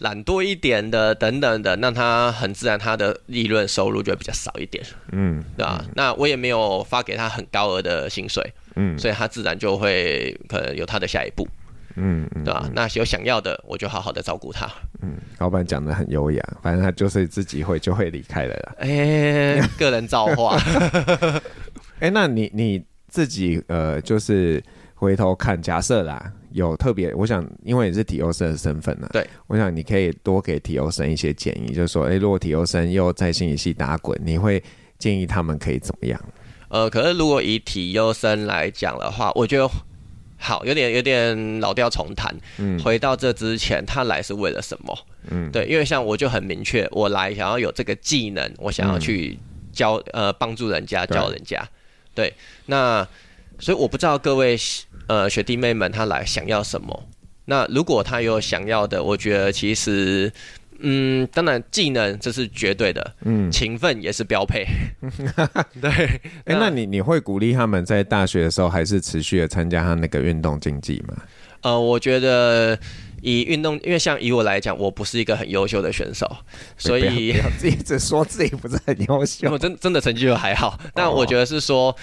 [0.00, 11.48] 懒惰一点的等等的，那他很自然他的利润收入就会比较少一点，嗯，对啊，那我也没有发给他很高额的薪水，嗯，所以他自然就会可能有他的下一步。
[11.96, 12.70] 嗯，对吧？
[12.74, 14.70] 那有想要的，我就好好的照顾他。
[15.02, 18.74] 嗯，老板讲的很优雅，反正他就是自己会 就会离开了啦。
[18.78, 20.56] 哎、欸，个人造化。
[21.98, 24.62] 哎、欸，那你你自己呃，就是
[24.94, 34.62] 回头看，假设啦，有特别，我想因为你是体优生的身份呢、啊，对，我想你可以多给体优生一些建议，就是说，哎、欸，如果体优生又在心理系打滚，你会
[34.98, 36.20] 建议他们可以怎么样？
[36.68, 39.70] 呃，可是如果以体优生来讲的话，我觉得
[40.38, 42.34] 好有点有点老调重弹。
[42.58, 44.98] 嗯，回到这之前，他来是为了什么？
[45.30, 49.38] 嗯，对，因为像我就很明确，我来想要有这个技能，我想要去
[49.72, 51.66] 教、嗯、呃帮助人家教人家。
[52.14, 52.34] 对，对，
[52.66, 53.06] 那
[53.58, 54.56] 所以我不知道各位
[55.06, 57.08] 呃学弟妹们他来想要什么。
[57.46, 60.32] 那如果他有想要的，我觉得其实。
[60.80, 64.66] 嗯，当然，技能这是绝对的，嗯，勤奋也是标配。
[65.80, 71.16] 对，哎、欸，那你你会鼓励他们在大学的时候还是持续的参加他那个运动竞技吗？
[71.62, 72.78] 呃，我觉得
[73.22, 76.30] 以运动，因为像以我来讲，我不是一个很优秀的选手，
[76.76, 80.78] 所以自己只说自己不是很优秀，我真真的成绩就还好。
[80.94, 81.96] 但我觉得是说，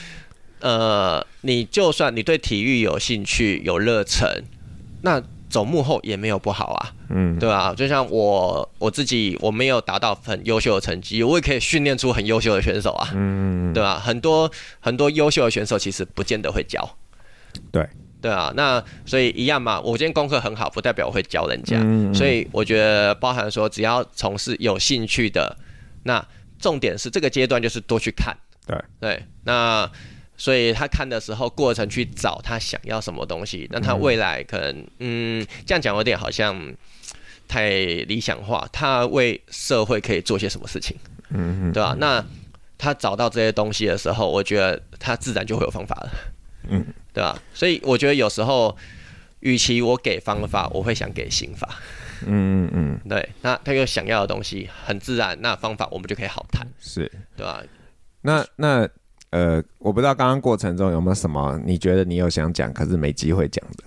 [0.59, 4.43] 呃，你就算你对体育有兴趣、有热忱，
[5.01, 5.21] 那。
[5.53, 7.75] 走幕后也没有不好啊，嗯，对吧？
[7.77, 13.99] 就像我我自己，我没有达到很优秀的成绩，我也可以训练出很优秀的选手啊，嗯，对吧？
[13.99, 14.49] 很多
[14.79, 16.97] 很多优秀的选手其实不见得会教，
[17.71, 17.87] 对
[18.19, 21.77] 对啊，那所以一样嘛，我今天功课很好，不代表我会教人家，
[22.15, 25.55] 所以我觉得包含说，只要从事有兴趣的，
[26.05, 26.25] 那
[26.57, 28.35] 重点是这个阶段就是多去看，
[28.65, 29.87] 对对，那。
[30.35, 36.73] 所以他看的时候，过程去找他想要什么东西，那他未来可能，嗯，这样讲有点好像
[37.47, 38.67] 太理想化。
[38.73, 40.97] 他为社会可以做些什么事情，
[41.29, 41.95] 嗯，对吧？
[41.99, 42.25] 那
[42.77, 46.11] 他找到这些东西的时候，我觉得他自然就会有方法了，
[46.67, 47.39] 嗯，对吧？
[47.53, 48.75] 所以我觉得有时候，
[49.41, 51.79] 与其我给方法，我会想给心法，
[52.25, 53.29] 嗯嗯嗯，对。
[53.41, 57.61] 那他有想要的东西，很自然，那方法我们就可以好谈，是对吧？
[58.21, 58.89] 那那。
[59.33, 63.83] 呃，我不知道刚刚过程中有没有什么你觉得你有想讲，可是没机会讲的。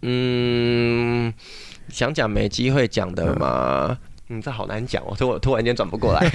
[0.00, 1.30] 嗯，
[1.90, 3.98] 想讲没机会讲的嘛？
[4.30, 6.26] 嗯，这好难讲哦，突我突然间转不过来。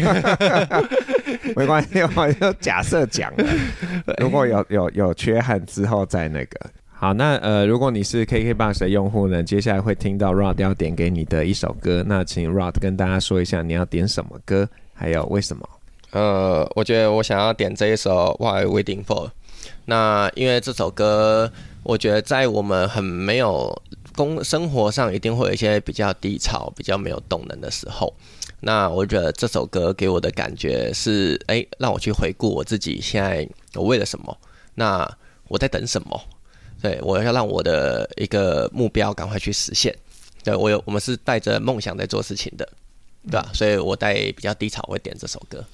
[1.57, 3.33] 没关系，我就假设讲。
[4.21, 6.69] 如果有有有缺憾之后再那个。
[6.91, 15.67] 好，那呃，如果你是 KKBOX 的用户呢，接下来会听到 Rod 要点给你的一首歌，那请 Rod 跟大家说一下你要点什么歌，还有为什么。
[16.13, 19.27] 呃，我觉得我想要点这一首《Why Waiting For》。
[19.85, 21.51] 那因为这首歌，
[21.81, 23.81] 我觉得在我们很没有
[24.15, 28.13] 工生活上，一定会有一些比较低潮、比较没有动能的时候。
[28.59, 34.37] 那我觉得这首歌给我的感觉是，哎，让我去回顾我自己现在我为了什么？
[34.75, 36.21] 那我在等什么？
[36.79, 39.93] 对，我要让我的一个目标赶快去实现。
[40.43, 42.69] 对，我有，我们是带着梦想在做事情的，
[43.23, 43.49] 对吧？
[43.51, 45.65] 所以我在比较低潮我会点这首歌。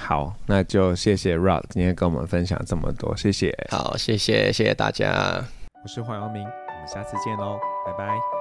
[0.00, 3.52] 好，那就谢谢 Rod 今天跟我们分享这么多，谢谢。
[3.70, 5.44] 好，谢谢，谢谢大家。
[5.82, 8.37] 我是黄耀明，我们下次见喽，拜拜。